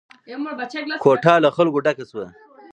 کوټه 1.03 1.33
له 1.43 1.49
خلکو 1.55 1.83
ډکه 1.85 2.05
شوه. 2.09 2.25